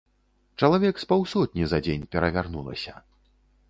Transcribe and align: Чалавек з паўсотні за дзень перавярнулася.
Чалавек 0.61 0.95
з 1.03 1.07
паўсотні 1.13 1.63
за 1.75 1.83
дзень 1.89 2.09
перавярнулася. 2.17 2.93